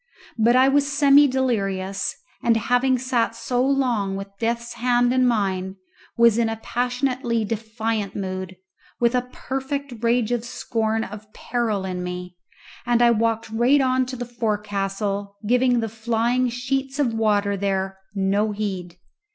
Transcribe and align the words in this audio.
But 0.35 0.55
I 0.55 0.67
was 0.67 0.91
semi 0.91 1.27
delirious, 1.27 2.15
and 2.41 2.57
having 2.57 2.97
sat 2.97 3.35
so 3.35 3.63
long 3.63 4.15
with 4.15 4.35
Death's 4.39 4.73
hand 4.73 5.13
in 5.13 5.27
mine 5.27 5.75
was 6.17 6.39
in 6.39 6.49
a 6.49 6.55
passionately 6.63 7.45
defiant 7.45 8.15
mood, 8.15 8.55
with 8.99 9.13
a 9.13 9.29
perfect 9.31 10.03
rage 10.03 10.31
of 10.31 10.43
scorn 10.43 11.03
of 11.03 11.31
peril 11.33 11.85
in 11.85 12.01
me, 12.01 12.35
and 12.83 12.99
I 13.03 13.11
walked 13.11 13.51
right 13.51 13.79
on 13.79 14.07
to 14.07 14.15
the 14.15 14.25
forecastle, 14.25 15.37
giving 15.45 15.81
the 15.81 15.87
flying 15.87 16.49
sheets 16.49 16.97
of 16.97 17.13
water 17.13 17.55
there 17.55 17.99
no 18.15 18.53
heed. 18.53 18.97